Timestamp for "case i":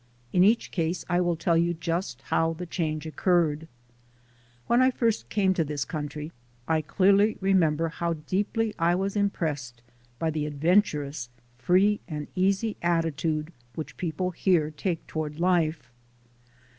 0.71-1.21